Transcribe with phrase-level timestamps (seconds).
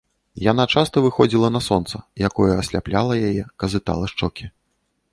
[0.51, 1.95] Яна часта выходзіла на сонца,
[2.31, 4.53] якое асляпляла яе, казытала шчокі.